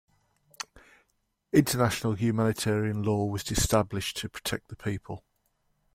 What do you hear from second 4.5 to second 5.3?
the people.